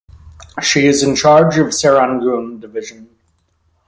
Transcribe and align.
She 0.63 0.87
is 0.87 1.03
in 1.03 1.15
charge 1.15 1.59
of 1.59 1.67
Serangoon 1.67 2.59
division. 2.59 3.07